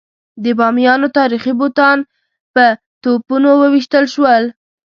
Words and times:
د 0.43 0.45
بامیانو 0.59 1.07
تاریخي 1.17 1.53
بوتان 1.59 1.97
په 2.53 2.65
توپونو 3.01 3.49
وویشتل 3.61 4.05
شول. 4.13 4.43